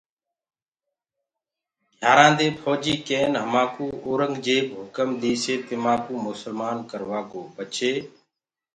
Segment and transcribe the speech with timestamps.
[1.93, 7.91] گھيآرآنٚ دي ڦوجيٚ ڪين همآنٚڪو اورنٚگجيب هُڪم ديسي تمآنٚڪو مُسلمآن ڪروآڪو پڇي